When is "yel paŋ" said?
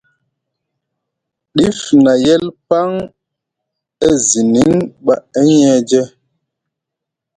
2.25-2.89